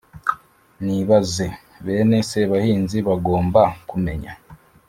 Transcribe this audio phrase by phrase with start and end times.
[0.85, 1.47] nibaze!
[1.85, 4.33] bene sebahinzi bagomba kumenya